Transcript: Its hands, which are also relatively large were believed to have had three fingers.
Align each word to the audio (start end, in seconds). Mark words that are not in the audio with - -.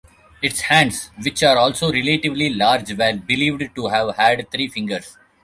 Its 0.41 0.61
hands, 0.61 1.11
which 1.21 1.43
are 1.43 1.59
also 1.59 1.91
relatively 1.91 2.49
large 2.51 2.91
were 2.97 3.13
believed 3.23 3.75
to 3.75 3.85
have 3.87 4.15
had 4.15 4.49
three 4.51 4.67
fingers. 4.67 5.15